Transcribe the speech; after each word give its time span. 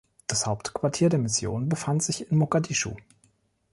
Das 0.25 0.47
Hauptquartier 0.47 1.09
der 1.09 1.19
Mission 1.19 1.69
befand 1.69 2.01
sich 2.01 2.31
in 2.31 2.39
Mogadischu. 2.39 2.95